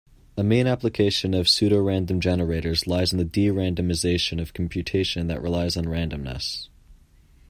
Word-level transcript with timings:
A 0.35 0.41
main 0.43 0.65
application 0.65 1.35
of 1.35 1.45
pseudorandom 1.45 2.21
generators 2.21 2.87
lies 2.87 3.11
in 3.11 3.19
the 3.19 3.23
de-randomization 3.23 4.41
of 4.41 4.51
computation 4.51 5.27
that 5.27 5.43
relies 5.43 5.77
on 5.77 5.85
randomness. 5.85 6.69